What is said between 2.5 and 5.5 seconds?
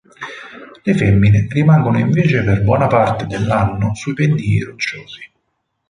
buona parte dell'anno sui pendii rocciosi.